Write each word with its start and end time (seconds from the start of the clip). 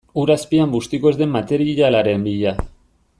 Ur 0.19 0.29
azpian 0.35 0.71
bustiko 0.75 1.11
ez 1.11 1.19
den 1.21 1.35
materialaren 1.37 2.27
bila. 2.29 2.57